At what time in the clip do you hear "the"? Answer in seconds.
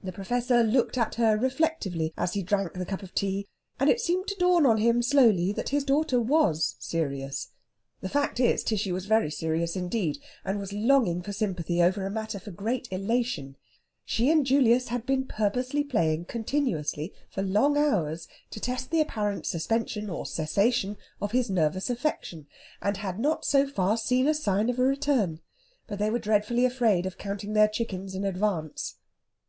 0.00-0.12, 2.74-2.86, 8.00-8.08, 18.92-19.00